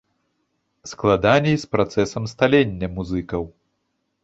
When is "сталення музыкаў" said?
2.33-3.43